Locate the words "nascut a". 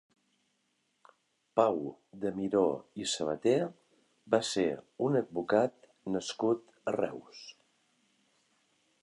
6.17-6.97